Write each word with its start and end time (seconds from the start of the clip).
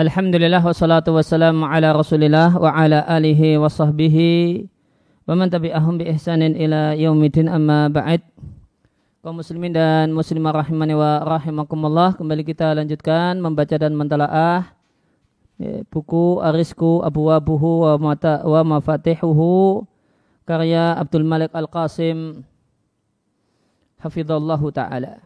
Alhamdulillah 0.00 0.64
wassalatu 0.64 1.12
wassalamu 1.12 1.68
ala 1.68 1.92
rasulillah 1.92 2.56
wa 2.56 2.72
ala 2.72 3.04
alihi 3.04 3.60
wa 3.60 3.68
sahbihi 3.68 4.64
wa 5.28 5.36
man 5.36 5.52
tabi'ahum 5.52 6.00
bi 6.00 6.08
ihsanin 6.08 6.56
ila 6.56 6.96
yaumidin 6.96 7.52
amma 7.52 7.92
ba'id 7.92 8.24
kaum 9.20 9.36
muslimin 9.36 9.76
dan 9.76 10.08
muslimah 10.16 10.56
rahimani 10.56 10.96
wa 10.96 11.20
rahimakumullah 11.20 12.16
kembali 12.16 12.48
kita 12.48 12.72
lanjutkan 12.72 13.44
membaca 13.44 13.76
dan 13.76 13.92
mentalaah 13.92 14.72
ya, 15.60 15.84
buku 15.92 16.40
Arisku 16.40 17.04
Abu 17.04 17.28
Wabuhu 17.28 17.84
wa, 17.84 18.00
mata, 18.00 18.40
wa 18.40 18.64
Mafatihuhu 18.64 19.84
karya 20.48 20.96
Abdul 20.96 21.28
Malik 21.28 21.52
Al-Qasim 21.52 22.40
hafidhallahu 24.00 24.72
ta'ala. 24.72 25.20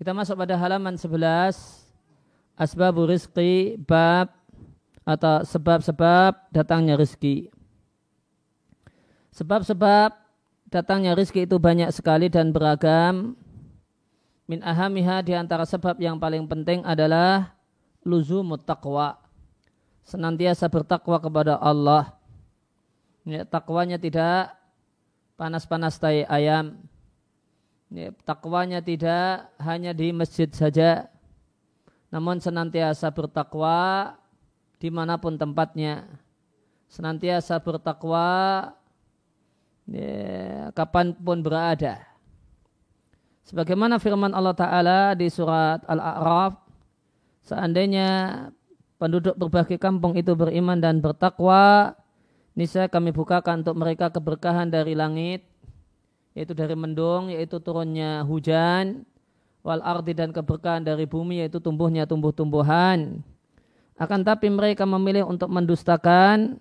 Kita 0.00 0.16
masuk 0.16 0.40
pada 0.40 0.56
halaman 0.56 0.96
11 0.96 1.79
asbabu 2.60 3.08
rizki 3.08 3.80
bab 3.80 4.28
atau 5.08 5.40
sebab-sebab 5.48 6.52
datangnya 6.52 7.00
rizki. 7.00 7.48
Sebab-sebab 9.32 10.12
datangnya 10.68 11.16
rizki 11.16 11.48
itu 11.48 11.56
banyak 11.56 11.88
sekali 11.88 12.28
dan 12.28 12.52
beragam. 12.52 13.32
Min 14.44 14.60
ahamiha 14.60 15.24
di 15.24 15.32
antara 15.32 15.64
sebab 15.64 15.96
yang 16.04 16.20
paling 16.20 16.44
penting 16.44 16.84
adalah 16.84 17.56
luzumut 18.04 18.68
taqwa. 18.68 19.16
Senantiasa 20.04 20.68
bertakwa 20.68 21.16
kepada 21.16 21.56
Allah. 21.56 22.12
Ya, 23.24 23.46
takwanya 23.46 23.96
tidak 23.96 24.52
panas-panas 25.38 25.96
tai 25.96 26.26
ayam. 26.26 26.82
Ya, 27.94 28.10
takwanya 28.26 28.82
tidak 28.82 29.48
hanya 29.62 29.94
di 29.94 30.10
masjid 30.10 30.50
saja 30.50 31.06
namun 32.10 32.42
senantiasa 32.42 33.14
bertakwa 33.14 34.12
di 34.82 34.90
mana 34.90 35.16
pun 35.16 35.38
tempatnya. 35.38 36.10
Senantiasa 36.90 37.62
bertakwa 37.62 38.26
ya, 39.86 40.74
kapan 40.74 41.14
pun 41.14 41.38
berada. 41.38 42.02
Sebagaimana 43.46 44.02
firman 44.02 44.34
Allah 44.34 44.54
Ta'ala 44.54 45.00
di 45.14 45.30
surat 45.30 45.86
Al-A'raf, 45.86 46.58
seandainya 47.46 48.50
penduduk 48.98 49.38
berbagai 49.38 49.78
kampung 49.78 50.18
itu 50.18 50.34
beriman 50.34 50.78
dan 50.82 50.98
bertakwa, 50.98 51.94
niscaya 52.58 52.90
kami 52.90 53.14
bukakan 53.14 53.62
untuk 53.62 53.78
mereka 53.78 54.10
keberkahan 54.10 54.66
dari 54.70 54.98
langit, 54.98 55.46
yaitu 56.34 56.54
dari 56.54 56.74
mendung, 56.74 57.30
yaitu 57.30 57.58
turunnya 57.58 58.22
hujan, 58.26 59.06
wal 59.60 59.82
ardi 59.84 60.16
dan 60.16 60.32
keberkahan 60.32 60.84
dari 60.84 61.04
bumi 61.04 61.44
yaitu 61.44 61.60
tumbuhnya 61.60 62.08
tumbuh-tumbuhan. 62.08 63.20
Akan 64.00 64.24
tapi 64.24 64.48
mereka 64.48 64.88
memilih 64.88 65.28
untuk 65.28 65.52
mendustakan 65.52 66.56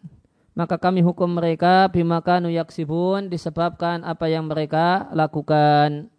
maka 0.59 0.75
kami 0.75 0.99
hukum 0.99 1.39
mereka 1.39 1.87
bimakanu 1.87 2.51
yaksibun 2.51 3.31
disebabkan 3.31 4.03
apa 4.03 4.27
yang 4.27 4.43
mereka 4.51 5.07
lakukan. 5.15 6.11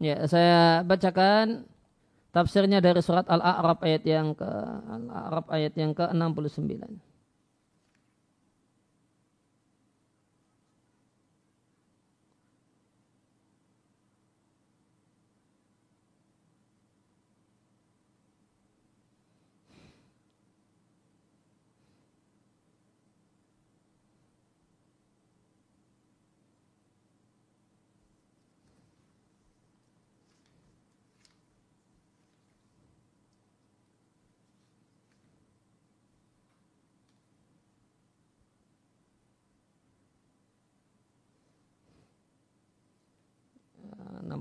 Ya, 0.00 0.16
saya 0.24 0.80
bacakan 0.80 1.68
tafsirnya 2.32 2.80
dari 2.80 3.04
surat 3.04 3.28
Al-A'raf 3.28 3.84
ayat 3.84 4.00
yang 4.08 4.32
ke 4.32 4.48
Al-A'raf 4.88 5.46
ayat 5.52 5.76
yang 5.76 5.92
ke-69. 5.92 7.09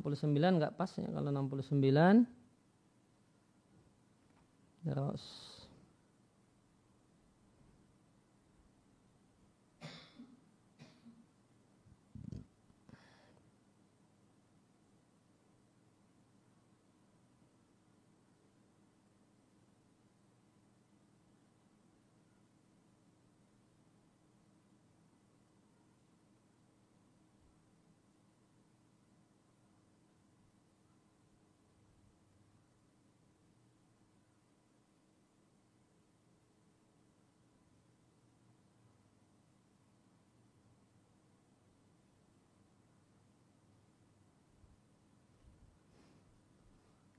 69 0.01 0.59
nggak 0.59 0.73
pas 0.79 0.91
ya? 0.95 1.07
Kalau 1.11 1.29
69 1.31 2.27
terus 4.79 5.48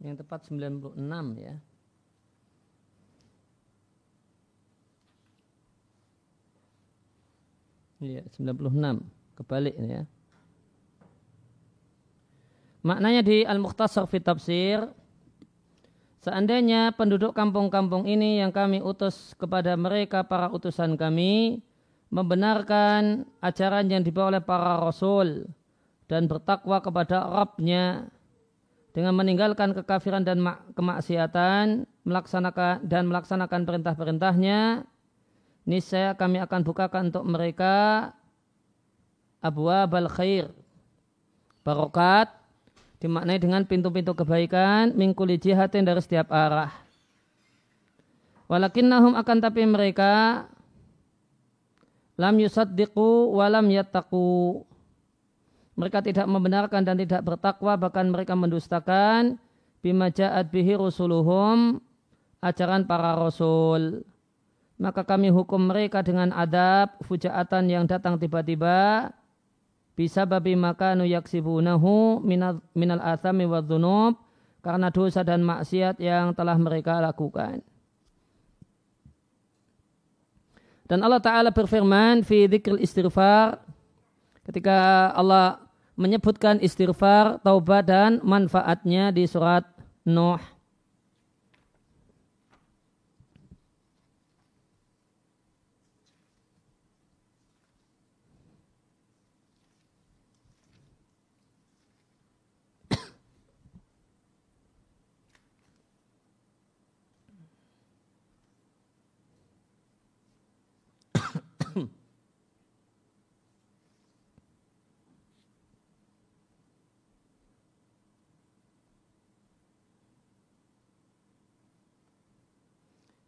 yang 0.01 0.17
tepat 0.17 0.49
96 0.49 0.97
ya. 1.37 1.55
Iya, 8.01 8.25
96. 8.33 9.05
Kebalik 9.37 9.77
ya. 9.77 10.09
Maknanya 12.81 13.21
di 13.21 13.45
Al-Mukhtasar 13.45 14.09
fi 14.09 14.25
Tafsir 14.25 14.89
Seandainya 16.21 16.93
penduduk 16.93 17.33
kampung-kampung 17.33 18.05
ini 18.05 18.45
yang 18.45 18.53
kami 18.53 18.85
utus 18.85 19.33
kepada 19.41 19.73
mereka 19.73 20.21
para 20.21 20.53
utusan 20.53 21.01
kami 21.01 21.65
membenarkan 22.13 23.25
ajaran 23.41 23.89
yang 23.89 24.05
dibawa 24.05 24.37
oleh 24.37 24.45
para 24.45 24.85
rasul 24.85 25.49
dan 26.13 26.29
bertakwa 26.29 26.77
kepada 26.85 27.25
Rabbnya 27.25 28.13
dengan 28.91 29.15
meninggalkan 29.15 29.71
kekafiran 29.71 30.27
dan 30.27 30.43
kemaksiatan 30.75 31.87
melaksanakan 32.03 32.83
dan 32.83 33.07
melaksanakan 33.07 33.63
perintah-perintahnya 33.63 34.83
niscaya 35.69 36.19
kami 36.19 36.43
akan 36.43 36.61
bukakan 36.67 37.15
untuk 37.15 37.25
mereka 37.27 38.11
abwabal 39.39 40.11
khair 40.11 40.51
barokat 41.63 42.29
dimaknai 43.01 43.41
dengan 43.41 43.65
pintu-pintu 43.65 44.13
kebaikan 44.13 44.93
mingkuli 44.93 45.41
jihatin 45.41 45.87
dari 45.87 46.03
setiap 46.05 46.29
arah. 46.29 46.73
Walakinnahum 48.51 49.15
akan 49.15 49.39
tapi 49.39 49.63
mereka 49.65 50.45
lam 52.19 52.37
yusaddiqu 52.37 53.33
walam 53.33 53.71
yattaqu 53.71 54.67
mereka 55.81 56.05
tidak 56.05 56.29
membenarkan 56.29 56.85
dan 56.85 57.01
tidak 57.01 57.25
bertakwa 57.25 57.81
bahkan 57.81 58.13
mereka 58.13 58.37
mendustakan. 58.37 59.41
Bima 59.81 60.13
ja'at 60.13 60.53
bihi 60.53 60.77
rusuluhum 60.77 61.81
ajaran 62.45 62.85
para 62.85 63.17
rasul. 63.17 64.05
Maka 64.77 65.09
kami 65.09 65.33
hukum 65.33 65.73
mereka 65.73 66.05
dengan 66.05 66.37
adab 66.37 67.01
fujaatan 67.09 67.73
yang 67.73 67.89
datang 67.89 68.21
tiba-tiba. 68.21 69.09
Bisa 69.97 70.29
babi 70.29 70.53
maka 70.53 70.93
nu 70.93 71.09
yaksibunahu 71.09 72.21
minal, 72.21 72.61
minal 72.77 73.01
athami 73.01 73.49
wa 73.49 73.65
dhunub 73.65 74.21
karena 74.61 74.93
dosa 74.93 75.25
dan 75.25 75.41
maksiat 75.41 75.97
yang 75.97 76.37
telah 76.37 76.61
mereka 76.61 77.01
lakukan. 77.01 77.65
Dan 80.89 81.01
Allah 81.07 81.23
Ta'ala 81.25 81.49
berfirman 81.53 82.21
fi 82.27 82.49
dzikril 82.51 82.81
istighfar 82.81 83.61
ketika 84.43 85.09
Allah 85.15 85.63
menyebutkan 86.01 86.59
istighfar, 86.65 87.45
taubat 87.45 87.85
dan 87.85 88.25
manfaatnya 88.25 89.13
di 89.13 89.29
surat 89.29 89.69
Nuh. 90.09 90.41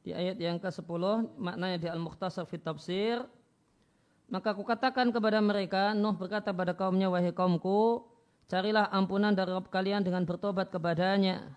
Di 0.03 0.11
ayat 0.11 0.39
yang 0.39 0.59
ke-10 0.59 1.03
maknanya 1.39 1.79
di 1.79 1.89
Al-Mukhtasar 1.91 2.47
fit 2.47 2.63
Tafsir 2.63 3.23
maka 4.27 4.51
kukatakan 4.55 5.15
kepada 5.15 5.39
mereka 5.39 5.95
Nuh 5.95 6.15
berkata 6.19 6.51
pada 6.51 6.75
kaumnya 6.75 7.07
wahai 7.07 7.31
kaumku 7.31 8.03
carilah 8.51 8.91
ampunan 8.91 9.31
dari 9.31 9.55
Rabb 9.55 9.71
kalian 9.71 10.03
dengan 10.03 10.27
bertobat 10.27 10.75
kepadanya 10.75 11.55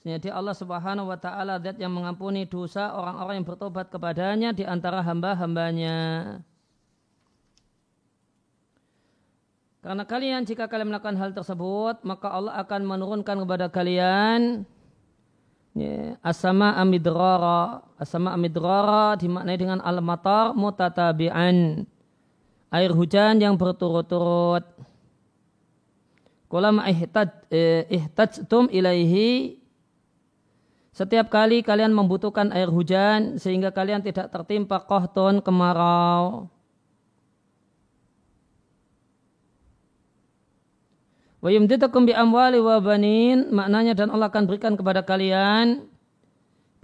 dia 0.00 0.32
Allah 0.32 0.56
Subhanahu 0.56 1.12
wa 1.12 1.18
taala 1.20 1.60
zat 1.60 1.76
yang 1.76 1.92
mengampuni 1.92 2.48
dosa 2.48 2.96
orang-orang 2.96 3.44
yang 3.44 3.48
bertobat 3.52 3.92
kepadanya 3.92 4.56
di 4.56 4.64
antara 4.64 5.04
hamba-hambanya. 5.04 6.40
Karena 9.84 10.04
kalian 10.08 10.48
jika 10.48 10.72
kalian 10.72 10.92
melakukan 10.92 11.20
hal 11.20 11.36
tersebut, 11.36 12.00
maka 12.04 12.32
Allah 12.32 12.56
akan 12.64 12.80
menurunkan 12.84 13.44
kepada 13.44 13.68
kalian 13.68 14.64
Ya, 15.74 16.18
asama 16.20 16.74
amidrara. 16.74 17.86
Asama 17.94 18.34
amidrara 18.34 19.14
dimaknai 19.14 19.58
dengan 19.58 19.78
al-matar 19.84 20.50
mutatabi'an. 20.56 21.86
Air 22.70 22.92
hujan 22.94 23.38
yang 23.38 23.54
berturut-turut. 23.54 24.66
Kulama 26.50 26.90
ihtaj, 26.90 27.30
eh, 27.50 27.86
ihtajtum 27.86 28.66
ilaihi. 28.74 29.62
Setiap 30.90 31.30
kali 31.30 31.62
kalian 31.62 31.94
membutuhkan 31.94 32.50
air 32.50 32.66
hujan 32.66 33.38
sehingga 33.38 33.70
kalian 33.70 34.02
tidak 34.02 34.26
tertimpa 34.34 34.82
kohton 34.82 35.38
kemarau. 35.38 36.50
Wa 41.40 41.48
yumditukum 41.48 42.04
bi 42.04 42.12
amwali 42.12 42.60
wa 42.60 42.76
banin 42.84 43.48
maknanya 43.48 43.96
dan 43.96 44.12
Allah 44.12 44.28
akan 44.28 44.44
berikan 44.44 44.76
kepada 44.76 45.00
kalian 45.00 45.88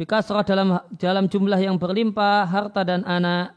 bikasrah 0.00 0.44
dalam 0.48 0.80
dalam 0.96 1.28
jumlah 1.28 1.60
yang 1.60 1.76
berlimpah 1.76 2.48
harta 2.48 2.80
dan 2.80 3.04
anak. 3.04 3.52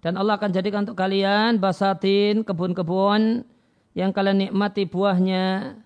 Dan 0.00 0.16
Allah 0.16 0.38
akan 0.38 0.50
jadikan 0.54 0.86
untuk 0.86 0.96
kalian 0.96 1.58
basatin 1.60 2.46
kebun-kebun 2.46 3.44
yang 3.92 4.14
kalian 4.14 4.48
nikmati 4.48 4.86
buahnya. 4.86 5.76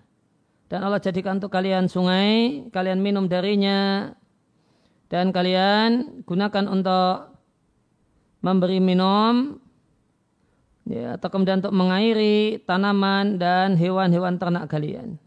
Dan 0.65 0.79
Allah 0.81 1.01
jadikan 1.03 1.37
untuk 1.37 1.51
kalian 1.51 1.89
sungai, 1.91 2.65
kalian 2.71 3.01
minum 3.01 3.27
darinya. 3.27 4.13
Dan 5.09 5.29
kalian 5.35 6.23
gunakan 6.25 6.65
untuk 6.69 7.33
memberi 8.45 8.77
minum 8.77 9.57
ya, 10.85 11.17
atau 11.17 11.27
kemudian 11.29 11.59
untuk 11.59 11.75
mengairi 11.75 12.61
tanaman 12.63 13.41
dan 13.41 13.73
hewan-hewan 13.75 14.37
ternak 14.37 14.69
kalian. 14.69 15.17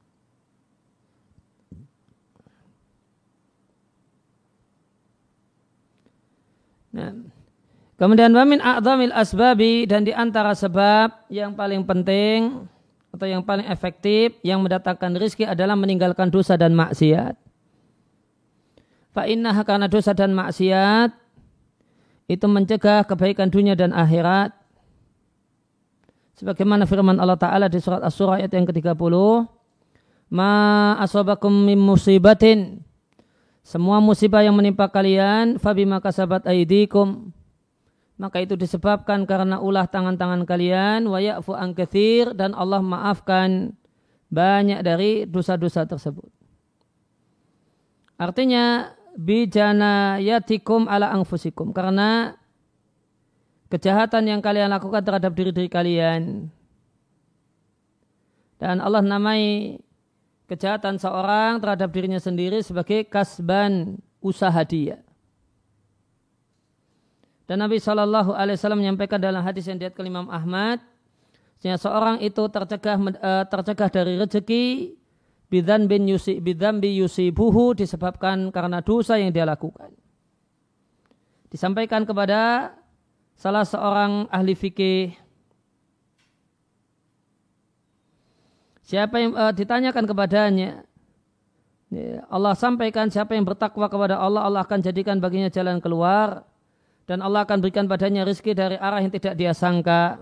Nah, 6.89 7.13
kemudian 8.01 8.33
wamin 8.33 8.59
a'zamil 8.65 9.13
asbabi 9.13 9.85
dan 9.85 10.03
di 10.03 10.11
antara 10.11 10.57
sebab 10.57 11.31
yang 11.31 11.53
paling 11.53 11.85
penting 11.85 12.67
atau 13.13 13.27
yang 13.29 13.45
paling 13.45 13.67
efektif 13.69 14.35
yang 14.43 14.59
mendatangkan 14.65 15.15
rizki 15.21 15.45
adalah 15.47 15.77
meninggalkan 15.77 16.33
dosa 16.33 16.57
dan 16.57 16.75
maksiat. 16.75 17.37
Fa 19.13 19.25
karena 19.67 19.87
dosa 19.89 20.13
dan 20.15 20.31
maksiat 20.37 21.11
itu 22.29 22.45
mencegah 22.45 23.09
kebaikan 23.09 23.49
dunia 23.49 23.73
dan 23.73 23.91
akhirat 23.97 24.58
Sebagaimana 26.39 26.87
firman 26.87 27.19
Allah 27.19 27.35
Ta'ala 27.35 27.67
di 27.67 27.83
surat 27.83 27.99
As-Surah 27.99 28.39
ayat 28.39 28.55
yang 28.55 28.63
ke-30. 28.63 29.15
Ma 30.31 30.95
asobakum 31.03 31.51
min 31.51 31.83
musibatin. 31.83 32.79
Semua 33.67 33.99
musibah 33.99 34.47
yang 34.47 34.55
menimpa 34.55 34.87
kalian, 34.87 35.59
fabima 35.59 35.99
kasabat 35.99 36.47
aidikum. 36.47 37.35
Maka 38.23 38.39
itu 38.39 38.55
disebabkan 38.55 39.27
karena 39.27 39.59
ulah 39.59 39.91
tangan-tangan 39.91 40.47
kalian, 40.47 41.11
wa 41.11 41.19
ya'fu 41.19 41.59
an 41.59 41.75
dan 42.39 42.55
Allah 42.55 42.87
maafkan 42.87 43.75
banyak 44.31 44.79
dari 44.87 45.27
dosa-dosa 45.27 45.91
tersebut. 45.91 46.31
Artinya, 48.15 48.95
bijana 49.19 50.23
yatikum 50.23 50.87
ala 50.87 51.11
angfusikum. 51.11 51.75
Karena 51.75 52.39
kejahatan 53.69 54.25
yang 54.29 54.41
kalian 54.41 54.73
lakukan 54.73 55.05
terhadap 55.05 55.33
diri-diri 55.37 55.69
kalian. 55.69 56.49
Dan 58.59 58.83
Allah 58.83 59.05
namai 59.05 59.79
kejahatan 60.51 60.99
seorang 60.99 61.61
terhadap 61.63 61.89
dirinya 61.93 62.19
sendiri 62.19 62.59
sebagai 62.65 63.07
kasban 63.07 64.01
usaha 64.19 64.59
dia. 64.67 64.99
Dan 67.49 67.65
Nabi 67.65 67.81
Shallallahu 67.81 68.37
Alaihi 68.37 68.61
Wasallam 68.61 68.85
menyampaikan 68.85 69.17
dalam 69.17 69.41
hadis 69.41 69.65
yang 69.65 69.81
diat 69.81 69.97
ke 69.97 70.05
Imam 70.05 70.29
Ahmad, 70.29 70.85
seorang 71.65 72.21
itu 72.21 72.45
tercegah 72.53 72.97
eh, 73.01 73.45
tercegah 73.49 73.89
dari 73.89 74.21
rezeki 74.21 74.65
bidan 75.49 75.89
bin 75.89 76.05
yusi 76.05 76.45
bidan 76.45 76.77
bi 76.77 77.01
yusibuhu 77.01 77.73
disebabkan 77.73 78.53
karena 78.53 78.85
dosa 78.85 79.17
yang 79.17 79.33
dia 79.33 79.49
lakukan. 79.49 79.93
Disampaikan 81.49 82.05
kepada 82.05 82.77
salah 83.39 83.63
seorang 83.63 84.27
ahli 84.35 84.59
fikih 84.59 85.15
siapa 88.83 89.15
yang 89.23 89.33
uh, 89.39 89.55
ditanyakan 89.55 90.05
kepadanya 90.11 90.83
ya, 91.95 92.27
Allah 92.27 92.59
sampaikan 92.59 93.07
siapa 93.09 93.39
yang 93.39 93.47
bertakwa 93.47 93.87
kepada 93.87 94.19
Allah 94.19 94.43
Allah 94.43 94.67
akan 94.67 94.83
jadikan 94.83 95.23
baginya 95.23 95.47
jalan 95.47 95.79
keluar 95.79 96.43
dan 97.09 97.25
Allah 97.25 97.49
akan 97.49 97.65
berikan 97.65 97.89
padanya 97.89 98.27
rizki 98.29 98.53
dari 98.53 98.77
arah 98.77 99.01
yang 99.01 99.09
tidak 99.09 99.33
dia 99.33 99.57
sangka. 99.57 100.21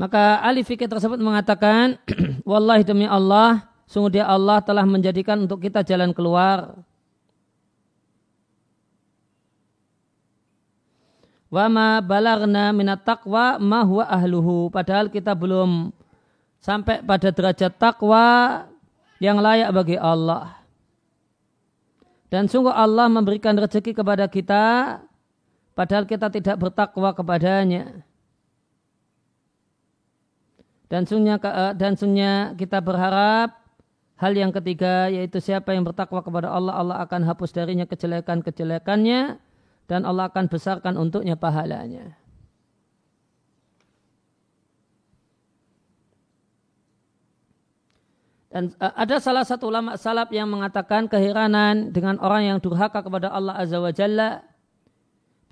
Maka 0.00 0.40
ahli 0.40 0.64
fikih 0.64 0.88
tersebut 0.88 1.20
mengatakan, 1.20 2.00
Wallahi 2.48 2.88
demi 2.88 3.04
Allah, 3.04 3.68
sungguh 3.84 4.16
dia 4.16 4.24
Allah 4.24 4.64
telah 4.64 4.88
menjadikan 4.88 5.44
untuk 5.44 5.60
kita 5.60 5.84
jalan 5.84 6.16
keluar. 6.16 6.72
Wa 11.52 11.68
ma 11.68 12.00
balagna 12.00 12.72
minat 12.72 13.04
taqwa 13.04 13.60
ma 13.60 13.84
huwa 13.84 14.08
ahluhu. 14.08 14.72
Padahal 14.72 15.12
kita 15.12 15.36
belum 15.36 15.92
sampai 16.64 17.04
pada 17.04 17.28
derajat 17.28 17.76
takwa 17.76 18.64
yang 19.20 19.36
layak 19.36 19.68
bagi 19.68 20.00
Allah. 20.00 20.64
Dan 22.32 22.48
sungguh 22.48 22.72
Allah 22.72 23.04
memberikan 23.12 23.52
rezeki 23.52 23.92
kepada 23.92 24.24
kita, 24.32 24.96
padahal 25.76 26.08
kita 26.08 26.32
tidak 26.32 26.56
bertakwa 26.56 27.12
kepadanya. 27.12 28.00
Dan 30.90 31.06
sunnah, 31.06 31.38
eh, 31.38 31.72
dan 31.78 31.94
sunnah 31.94 32.58
kita 32.58 32.82
berharap 32.82 33.54
hal 34.18 34.32
yang 34.34 34.50
ketiga 34.50 35.06
yaitu 35.06 35.38
siapa 35.38 35.70
yang 35.70 35.86
bertakwa 35.86 36.18
kepada 36.20 36.50
Allah, 36.50 36.74
Allah 36.74 36.96
akan 37.06 37.24
hapus 37.24 37.54
darinya 37.54 37.86
kejelekan-kejelekannya 37.86 39.38
dan 39.86 40.00
Allah 40.02 40.26
akan 40.26 40.50
besarkan 40.50 40.98
untuknya 40.98 41.38
pahalanya. 41.38 42.18
Dan 48.50 48.74
uh, 48.82 48.90
ada 48.98 49.22
salah 49.22 49.46
satu 49.46 49.70
ulama 49.70 49.94
salaf 49.94 50.34
yang 50.34 50.50
mengatakan 50.50 51.06
keheranan 51.06 51.94
dengan 51.94 52.18
orang 52.18 52.50
yang 52.50 52.58
durhaka 52.58 52.98
kepada 52.98 53.30
Allah 53.30 53.54
Azza 53.54 53.78
wa 53.78 53.94
Jalla. 53.94 54.42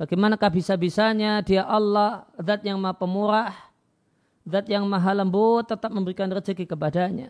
Bagaimanakah 0.02 0.50
bisa-bisanya 0.50 1.42
dia 1.46 1.62
Allah, 1.62 2.26
zat 2.42 2.62
yang 2.66 2.78
maha 2.78 2.98
pemurah, 2.98 3.67
Zat 4.48 4.64
yang 4.72 4.88
maha 4.88 5.12
lembut 5.12 5.68
tetap 5.68 5.92
memberikan 5.92 6.32
rezeki 6.32 6.64
kepadanya. 6.64 7.28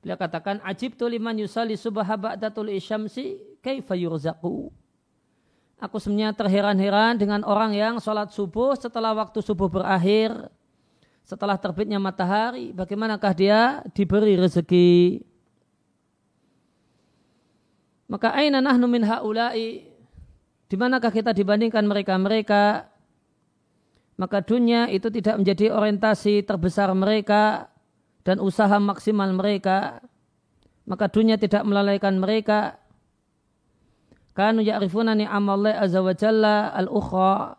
Beliau 0.00 0.16
katakan, 0.16 0.64
Ajib 0.64 0.96
tu 0.96 1.04
liman 1.04 1.36
yusali 1.36 1.76
subha 1.76 2.16
ba'datul 2.16 2.72
isyamsi 2.72 3.36
kaifa 3.60 3.92
yurzaku. 3.92 4.72
Aku 5.78 6.00
sebenarnya 6.00 6.32
terheran-heran 6.34 7.20
dengan 7.20 7.44
orang 7.44 7.76
yang 7.76 8.00
sholat 8.00 8.32
subuh 8.32 8.74
setelah 8.74 9.14
waktu 9.14 9.38
subuh 9.44 9.68
berakhir, 9.70 10.50
setelah 11.22 11.60
terbitnya 11.60 12.00
matahari, 12.00 12.72
bagaimanakah 12.72 13.32
dia 13.36 13.84
diberi 13.92 14.34
rezeki? 14.40 15.22
Maka 18.08 18.32
aina 18.32 18.64
nahnu 18.64 18.88
min 18.88 19.04
haulai? 19.04 19.84
Di 20.68 20.76
manakah 20.80 21.12
kita 21.12 21.36
dibandingkan 21.36 21.84
mereka-mereka 21.84 22.88
maka 24.18 24.42
dunia 24.42 24.90
itu 24.90 25.06
tidak 25.14 25.38
menjadi 25.38 25.70
orientasi 25.70 26.42
terbesar 26.42 26.90
mereka 26.90 27.70
dan 28.26 28.42
usaha 28.42 28.74
maksimal 28.82 29.30
mereka. 29.30 30.02
Maka 30.90 31.06
dunia 31.06 31.38
tidak 31.38 31.62
melalaikan 31.62 32.18
mereka. 32.18 32.82
Kanu 34.34 34.66
ya'rifuna 34.66 35.14
ni'amallai 35.14 35.78
azza 35.78 36.02
wa 36.02 36.10
jalla 36.18 36.74
al-ukhra. 36.74 37.54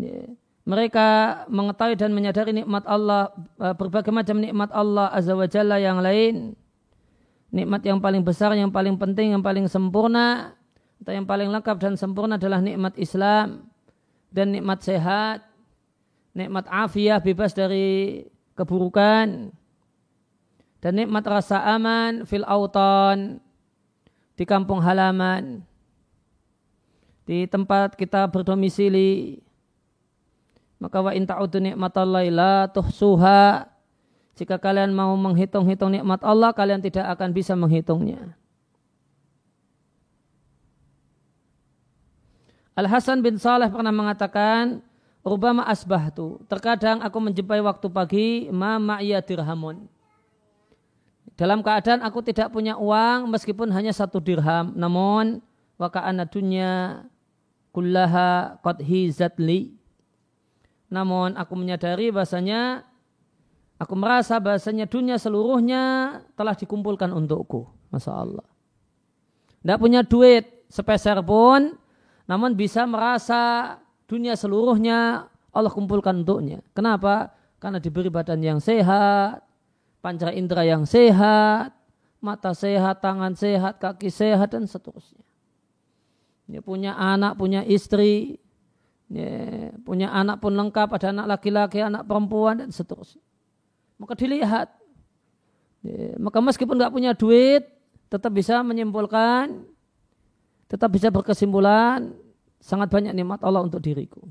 Ya. 0.00 0.24
Mereka 0.64 1.08
mengetahui 1.52 2.00
dan 2.00 2.16
menyadari 2.16 2.56
nikmat 2.56 2.88
Allah 2.88 3.36
eh, 3.60 3.76
berbagai 3.76 4.16
macam 4.16 4.40
nikmat 4.40 4.72
Allah 4.72 5.12
azza 5.12 5.36
wa 5.36 5.44
yang 5.76 6.00
lain. 6.00 6.56
Nikmat 7.52 7.84
yang 7.84 8.00
paling 8.00 8.24
besar 8.24 8.56
yang 8.56 8.72
paling 8.72 8.96
penting 8.96 9.36
yang 9.36 9.44
paling 9.44 9.68
sempurna 9.68 10.56
atau 11.04 11.12
yang 11.12 11.28
paling 11.28 11.52
lengkap 11.52 11.76
dan 11.76 12.00
sempurna 12.00 12.40
adalah 12.40 12.64
nikmat 12.64 12.96
Islam 12.96 13.68
dan 14.32 14.56
nikmat 14.56 14.80
sehat 14.80 15.44
nikmat 16.32 16.64
afiah 16.72 17.20
bebas 17.20 17.52
dari 17.52 18.24
keburukan 18.56 19.52
dan 20.80 20.92
nikmat 20.96 21.20
rasa 21.28 21.60
aman 21.76 22.24
fil 22.24 22.48
auton 22.48 23.36
di 24.32 24.48
kampung 24.48 24.80
halaman 24.80 25.60
di 27.28 27.44
tempat 27.52 28.00
kita 28.00 28.24
berdomisili. 28.32 29.44
Maka 30.80 31.04
wa 31.04 31.12
in 31.12 31.24
ta'udu 31.24 31.60
nikmatallahi 31.60 32.28
la 32.28 32.68
tuhsuha. 32.68 33.64
Jika 34.36 34.56
kalian 34.56 34.92
mau 34.92 35.12
menghitung-hitung 35.20 36.00
nikmat 36.00 36.20
Allah 36.24 36.52
kalian 36.56 36.80
tidak 36.80 37.12
akan 37.12 37.30
bisa 37.36 37.52
menghitungnya 37.54 38.36
Al 42.74 42.90
Hasan 42.90 43.22
bin 43.22 43.38
Saleh 43.38 43.70
pernah 43.70 43.94
mengatakan 43.94 44.82
Rubama 45.24 45.64
asbahtu. 45.64 46.44
Terkadang 46.52 47.00
aku 47.00 47.16
menjumpai 47.16 47.64
waktu 47.64 47.86
pagi 47.88 48.28
ma 48.52 48.76
ma'ya 48.76 49.24
dirhamun. 49.24 49.88
Dalam 51.34 51.64
keadaan 51.64 52.04
aku 52.04 52.20
tidak 52.20 52.52
punya 52.52 52.76
uang 52.76 53.32
meskipun 53.32 53.72
hanya 53.72 53.96
satu 53.96 54.20
dirham. 54.20 54.76
Namun 54.76 55.40
waka'ana 55.80 56.28
dunya 56.28 57.02
kullaha 57.72 58.60
qad 58.60 58.84
hizatli. 58.84 59.72
Namun 60.92 61.40
aku 61.40 61.56
menyadari 61.56 62.12
bahasanya 62.12 62.84
aku 63.80 63.96
merasa 63.96 64.36
bahasanya 64.36 64.84
dunia 64.84 65.16
seluruhnya 65.16 65.82
telah 66.36 66.52
dikumpulkan 66.52 67.08
untukku. 67.16 67.64
Masya 67.88 68.12
Allah. 68.12 68.46
Tidak 69.64 69.78
punya 69.80 70.04
duit 70.04 70.68
sepeser 70.68 71.24
pun, 71.24 71.80
namun 72.24 72.56
bisa 72.56 72.88
merasa 72.88 73.76
dunia 74.08 74.36
seluruhnya 74.36 75.28
Allah 75.54 75.72
kumpulkan 75.72 76.24
untuknya. 76.24 76.64
Kenapa? 76.72 77.30
Karena 77.60 77.78
diberi 77.78 78.10
badan 78.10 78.42
yang 78.42 78.58
sehat, 78.60 79.44
pancara 80.04 80.34
indera 80.34 80.66
yang 80.66 80.84
sehat, 80.84 81.72
mata 82.20 82.52
sehat, 82.52 83.00
tangan 83.00 83.32
sehat, 83.36 83.80
kaki 83.80 84.08
sehat, 84.12 84.52
dan 84.52 84.68
seterusnya. 84.68 85.24
Dia 86.44 86.60
punya 86.60 86.92
anak, 86.92 87.40
punya 87.40 87.64
istri, 87.64 88.36
ya, 89.08 89.72
punya 89.80 90.12
anak 90.12 90.44
pun 90.44 90.52
lengkap, 90.52 90.92
ada 90.92 91.08
anak 91.12 91.26
laki-laki, 91.38 91.80
anak 91.80 92.04
perempuan, 92.04 92.60
dan 92.60 92.68
seterusnya. 92.68 93.24
Maka 93.96 94.12
dilihat. 94.16 94.68
Maka 96.16 96.40
meskipun 96.40 96.80
nggak 96.80 96.92
punya 96.92 97.12
duit, 97.12 97.68
tetap 98.08 98.32
bisa 98.32 98.60
menyimpulkan, 98.64 99.68
tetap 100.74 100.90
bisa 100.90 101.06
berkesimpulan, 101.14 102.10
sangat 102.58 102.90
banyak 102.90 103.14
nikmat 103.14 103.38
Allah 103.46 103.62
untuk 103.62 103.78
diriku. 103.78 104.26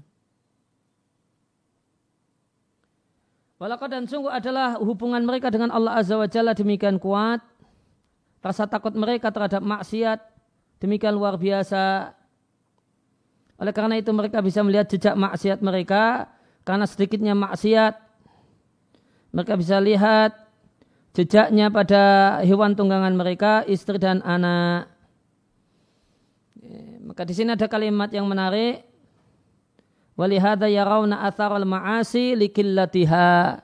Walakad 3.64 3.96
dan 3.96 4.04
sungguh 4.04 4.28
adalah 4.28 4.76
hubungan 4.76 5.24
mereka 5.24 5.48
dengan 5.48 5.72
Allah 5.72 6.04
Azza 6.04 6.20
wa 6.20 6.28
Jalla 6.28 6.52
demikian 6.52 7.00
kuat. 7.00 7.40
Rasa 8.44 8.68
takut 8.68 8.92
mereka 8.92 9.32
terhadap 9.32 9.64
maksiat 9.64 10.20
demikian 10.84 11.16
luar 11.16 11.40
biasa. 11.40 12.12
Oleh 13.56 13.72
karena 13.72 13.96
itu 13.96 14.12
mereka 14.12 14.44
bisa 14.44 14.60
melihat 14.68 14.92
jejak 14.92 15.16
maksiat 15.16 15.64
mereka 15.64 16.28
karena 16.68 16.84
sedikitnya 16.84 17.32
maksiat. 17.40 17.96
Mereka 19.32 19.54
bisa 19.56 19.80
lihat 19.80 20.36
jejaknya 21.16 21.72
pada 21.72 22.38
hewan 22.44 22.76
tunggangan 22.76 23.16
mereka, 23.16 23.64
istri 23.64 23.96
dan 23.96 24.20
anak. 24.28 24.93
Maka 27.13 27.29
di 27.29 27.38
sini 27.38 27.53
ada 27.53 27.70
kalimat 27.70 28.10
yang 28.10 28.25
menarik. 28.25 28.82
Walihada 30.17 30.65
yarawna 30.65 31.22
atharal 31.22 31.62
ma'asi 31.62 32.34
likillatiha. 32.34 33.62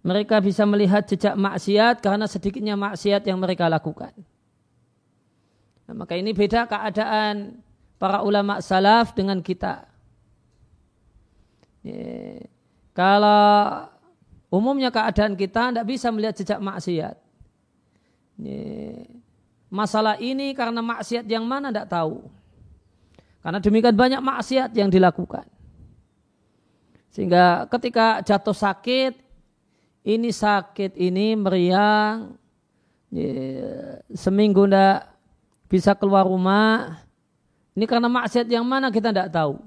Mereka 0.00 0.40
bisa 0.40 0.64
melihat 0.64 1.04
jejak 1.04 1.36
maksiat 1.36 2.00
karena 2.00 2.24
sedikitnya 2.24 2.72
maksiat 2.72 3.28
yang 3.28 3.36
mereka 3.36 3.68
lakukan. 3.68 4.16
Nah, 5.84 5.92
maka 6.00 6.16
ini 6.16 6.32
beda 6.32 6.64
keadaan 6.64 7.60
para 8.00 8.24
ulama 8.24 8.64
salaf 8.64 9.12
dengan 9.12 9.44
kita. 9.44 9.84
Ya. 11.84 12.40
Kalau 12.96 13.84
umumnya 14.48 14.88
keadaan 14.88 15.36
kita 15.36 15.76
tidak 15.76 15.84
bisa 15.84 16.08
melihat 16.08 16.40
jejak 16.40 16.56
maksiat. 16.56 17.20
Ya. 18.40 18.64
Masalah 19.68 20.16
ini 20.24 20.56
karena 20.56 20.80
maksiat 20.80 21.28
yang 21.28 21.44
mana 21.44 21.68
tidak 21.68 21.92
tahu. 21.92 22.32
Karena 23.46 23.62
demikian 23.62 23.94
banyak 23.94 24.18
maksiat 24.18 24.74
yang 24.74 24.90
dilakukan. 24.90 25.46
Sehingga 27.14 27.70
ketika 27.70 28.18
jatuh 28.26 28.50
sakit, 28.50 29.14
ini 30.02 30.34
sakit, 30.34 30.98
ini 30.98 31.38
meriang, 31.38 32.34
seminggu 34.10 34.66
ndak 34.66 35.06
bisa 35.70 35.94
keluar 35.94 36.26
rumah. 36.26 37.06
Ini 37.78 37.86
karena 37.86 38.10
maksiat 38.10 38.50
yang 38.50 38.66
mana 38.66 38.90
kita 38.90 39.14
tidak 39.14 39.30
tahu. 39.30 39.62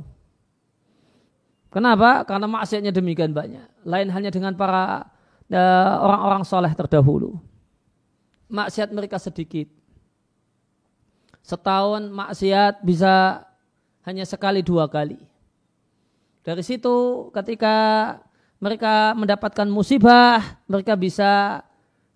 Kenapa? 1.72 2.28
Karena 2.28 2.52
maksiatnya 2.52 2.92
demikian 2.92 3.32
banyak. 3.32 3.64
Lain 3.88 4.12
hanya 4.12 4.28
dengan 4.28 4.60
para 4.60 5.08
ya, 5.48 6.04
orang-orang 6.04 6.44
soleh 6.44 6.76
terdahulu. 6.76 7.40
Maksiat 8.52 8.92
mereka 8.92 9.16
sedikit. 9.16 9.72
Setahun 11.48 12.12
maksiat 12.12 12.84
bisa 12.84 13.48
hanya 14.10 14.26
sekali 14.26 14.66
dua 14.66 14.90
kali. 14.90 15.22
Dari 16.42 16.66
situ 16.66 17.30
ketika 17.30 17.76
mereka 18.58 19.14
mendapatkan 19.14 19.70
musibah, 19.70 20.58
mereka 20.66 20.98
bisa 20.98 21.62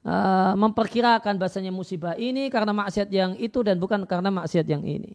uh, 0.02 0.58
memperkirakan 0.58 1.38
bahasanya 1.38 1.70
musibah 1.70 2.18
ini 2.18 2.50
karena 2.50 2.74
maksiat 2.74 3.14
yang 3.14 3.38
itu 3.38 3.62
dan 3.62 3.78
bukan 3.78 4.10
karena 4.10 4.34
maksiat 4.34 4.66
yang 4.66 4.82
ini. 4.82 5.14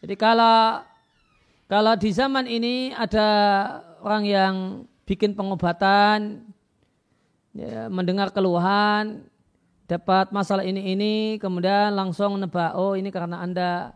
Jadi 0.00 0.14
kalau 0.16 0.80
kalau 1.66 1.92
di 1.98 2.10
zaman 2.14 2.46
ini 2.46 2.94
ada 2.94 3.28
orang 3.98 4.22
yang 4.22 4.54
bikin 5.02 5.34
pengobatan, 5.34 6.46
ya, 7.50 7.90
mendengar 7.90 8.30
keluhan, 8.30 9.26
dapat 9.86 10.34
masalah 10.34 10.66
ini 10.66 10.92
ini 10.92 11.12
kemudian 11.38 11.94
langsung 11.94 12.42
nebak 12.42 12.74
oh 12.74 12.98
ini 12.98 13.08
karena 13.14 13.38
anda 13.38 13.94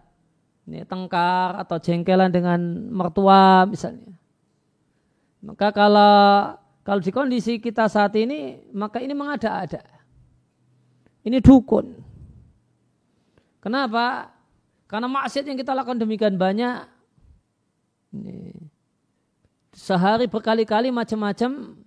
ini 0.71 0.87
tengkar 0.87 1.59
atau 1.59 1.83
jengkelan 1.83 2.31
dengan 2.31 2.59
mertua 2.95 3.67
misalnya. 3.67 4.15
Maka 5.43 5.75
kalau 5.75 6.55
kalau 6.87 7.01
di 7.03 7.11
kondisi 7.11 7.59
kita 7.59 7.91
saat 7.91 8.15
ini 8.15 8.63
maka 8.71 9.03
ini 9.03 9.11
mengada-ada. 9.11 9.83
Ini 11.27 11.43
dukun. 11.43 12.01
Kenapa? 13.61 14.33
Karena 14.89 15.11
maksiat 15.11 15.45
yang 15.45 15.59
kita 15.59 15.77
lakukan 15.77 16.01
demikian 16.01 16.35
banyak 16.41 16.89
ini, 18.11 18.57
sehari 19.71 20.27
berkali-kali 20.27 20.91
macam-macam 20.91 21.79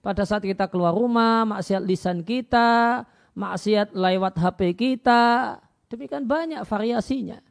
pada 0.00 0.22
saat 0.24 0.40
kita 0.40 0.70
keluar 0.70 0.96
rumah, 0.96 1.44
maksiat 1.44 1.82
lisan 1.84 2.22
kita, 2.24 3.02
maksiat 3.34 3.92
lewat 3.92 4.38
HP 4.38 4.60
kita, 4.78 5.58
demikian 5.90 6.24
banyak 6.24 6.62
variasinya. 6.62 7.42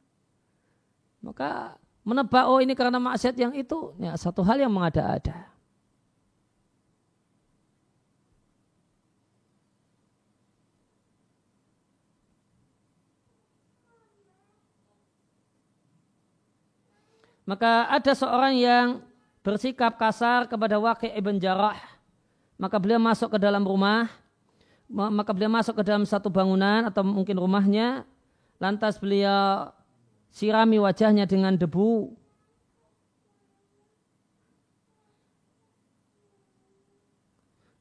Maka 1.20 1.76
menebak 2.04 2.48
oh 2.48 2.60
ini 2.60 2.72
karena 2.76 3.00
maksiat 3.00 3.36
yang 3.36 3.54
itu, 3.56 3.96
ya 4.00 4.16
satu 4.16 4.44
hal 4.44 4.60
yang 4.60 4.72
mengada-ada. 4.72 5.54
Maka 17.44 17.92
ada 17.92 18.16
seorang 18.16 18.56
yang 18.56 18.88
bersikap 19.44 20.00
kasar 20.00 20.48
kepada 20.48 20.80
Waqi' 20.80 21.12
ibn 21.12 21.36
Jarrah. 21.36 21.76
Maka 22.56 22.80
beliau 22.80 23.04
masuk 23.04 23.36
ke 23.36 23.38
dalam 23.44 23.68
rumah 23.68 24.23
maka 24.90 25.32
beliau 25.32 25.52
masuk 25.52 25.80
ke 25.80 25.84
dalam 25.86 26.04
satu 26.04 26.28
bangunan 26.28 26.88
atau 26.88 27.02
mungkin 27.02 27.40
rumahnya 27.40 28.04
lantas 28.58 29.00
beliau 29.00 29.72
sirami 30.34 30.82
wajahnya 30.82 31.30
dengan 31.30 31.56
debu 31.56 32.14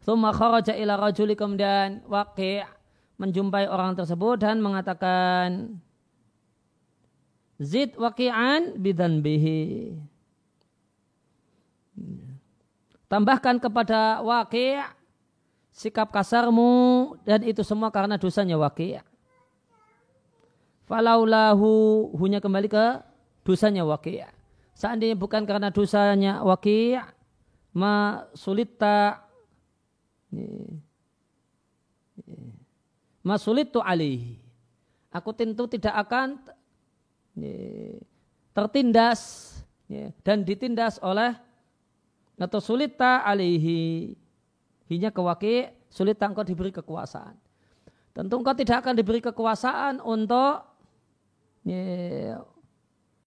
Thumma 0.02 0.34
kharaja 0.34 0.74
ila 0.74 0.98
rajuli 0.98 1.38
kemudian 1.38 2.02
waqi' 2.10 2.66
menjumpai 3.22 3.70
orang 3.70 3.94
tersebut 3.94 4.42
dan 4.42 4.58
mengatakan 4.58 5.78
zid 7.62 7.94
waqi'an 7.94 8.82
bihi. 8.82 9.94
Tambahkan 13.06 13.62
kepada 13.62 14.26
waqi' 14.26 14.82
sikap 15.72 16.12
kasarmu 16.12 17.16
dan 17.24 17.40
itu 17.42 17.64
semua 17.64 17.88
karena 17.88 18.20
dosanya 18.20 18.60
waqi'. 18.60 19.00
Falaulahu 20.84 22.12
hunya 22.12 22.38
kembali 22.38 22.68
ke 22.68 23.00
dosanya 23.42 23.82
waqi'. 23.88 24.20
Seandainya 24.76 25.16
bukan 25.16 25.48
karena 25.48 25.72
dosanya 25.72 26.44
waqi' 26.44 27.00
ma 27.72 28.28
sulita 28.36 29.24
ma 33.24 33.34
sulitu. 33.40 33.80
Aku 35.12 35.30
tentu 35.32 35.64
tidak 35.68 35.96
akan 36.08 36.40
tertindas 38.52 39.52
dan 40.20 40.44
ditindas 40.44 41.00
oleh 41.00 41.32
atau 42.36 42.60
sulita 42.60 43.24
alaihi 43.24 44.12
hinya 44.92 45.10
kewaki 45.10 45.72
sulit 45.88 46.20
engkau 46.20 46.44
diberi 46.44 46.72
kekuasaan. 46.72 47.34
Tentu 48.12 48.34
engkau 48.36 48.52
tidak 48.52 48.84
akan 48.84 48.94
diberi 48.96 49.24
kekuasaan 49.24 50.04
untuk 50.04 50.68